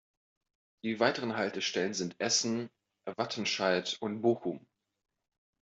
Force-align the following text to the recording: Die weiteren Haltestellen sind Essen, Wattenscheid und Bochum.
Die 0.83 0.99
weiteren 0.99 1.37
Haltestellen 1.37 1.93
sind 1.93 2.19
Essen, 2.19 2.71
Wattenscheid 3.05 3.97
und 4.01 4.23
Bochum. 4.23 4.65